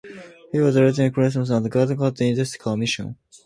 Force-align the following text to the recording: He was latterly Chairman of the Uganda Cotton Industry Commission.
He 0.51 0.57
was 0.59 0.73
latterly 0.77 0.93
Chairman 1.11 1.25
of 1.41 1.45
the 1.47 1.61
Uganda 1.65 1.95
Cotton 1.95 2.25
Industry 2.25 2.57
Commission. 2.57 3.17